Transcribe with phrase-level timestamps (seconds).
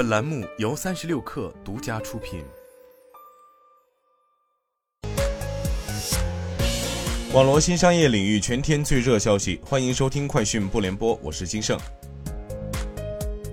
[0.00, 2.42] 本栏目由三十六氪独家出品。
[7.34, 11.78] 网络新商业领域全天最热消息，欢迎收听快讯不联播，我是金盛。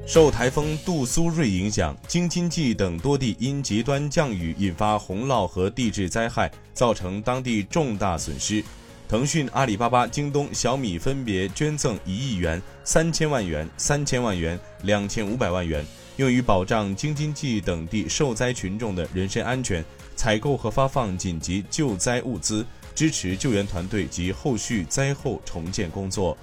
[0.08, 8.64] 受台风杜苏芮影响，京津冀等多地因极端降雨引发洪涝和地质灾害，造成当地重大损失。
[9.10, 15.86] 腾讯、阿里巴巴、京东、小米分别捐赠一亿元、三千万元、三千万元、两千五百万元，
[16.18, 19.86] 用于保障京津冀等地受灾群众的人身安全，
[20.16, 26.36] 采购和发放紧急救灾物资，支持救援团队及后续灾后重建工作。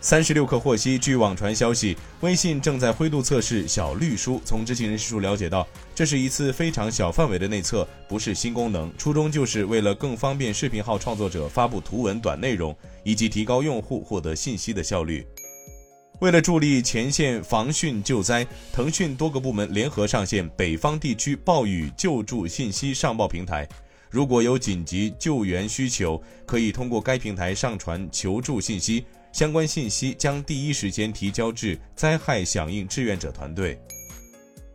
[0.00, 4.40] 三十六氪获悉，据网传消息，微信正在灰度测试小绿书。
[4.46, 15.26] 从知情人士处了解到，这是一次非常小范围的内测，不是新功能，初衷就是为了更方便视频号创作者发布图文短内容，以及提高用户获得信息的效率。
[16.20, 23.66] 为了助力前线防汛救灾，腾讯多个部门联合上线北方地区暴雨救助信息上报平台。
[24.10, 29.04] 如果有紧急救援需求，可以通过该平台上传求助信息。
[29.32, 33.80] 相关信息将第一时间提交至灾害响应志愿者团队。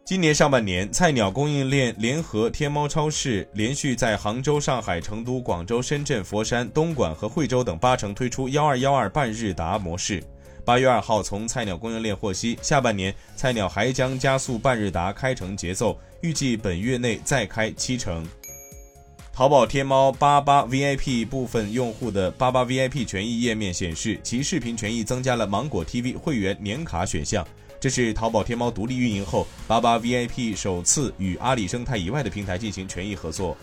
[0.03, 10.23] 今年上半年，菜鸟供应链联合天猫超市连续在杭州、上海、成都、广州、深圳、佛山、东莞和惠州等八城推出“幺二幺二半日达”模式。
[10.66, 18.27] 八月二号，从菜鸟供应链获悉，下半年菜鸟还将加速半日达开城节奏，预计本月内再开七城。
[19.31, 27.47] 淘宝天猫八八 VIP 部分用户的八八 VIP 权益页面显示，其视频权益增加了芒果 TV 会员年卡选项。
[27.80, 33.55] 这是淘宝天猫独立运营后，八八 VIP 首次与阿里生态以外的平台进行权益合作。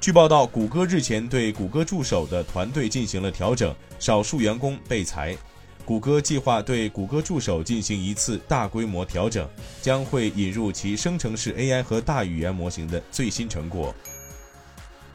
[0.00, 5.36] 据报道，谷歌日前对谷歌助手的团队进行了调整，少数员工被裁。
[5.90, 9.44] 谷歌计划对谷歌助手进行一次大规模调整，
[9.82, 13.92] 将会引入其生成式 AI 和大语言模型的最新成果。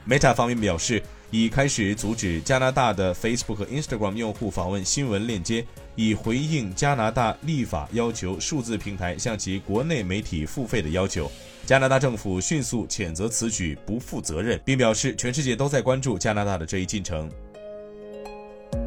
[0.05, 5.65] Meta 方面表示，已开始阻止加拿大的 Facebook 和 Instagram 用户访问新闻链接，
[5.95, 11.31] 以回应加拿大立法要求数字平台向其国内媒体付费的要求。
[11.65, 17.31] 加拿大政府迅速谴责此举不负责任，并表示全世界都在关注加拿大的这一进程。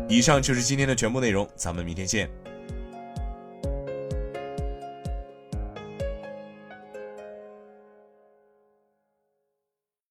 [0.09, 2.31] 以上就是今天的全部内容，咱们明天见。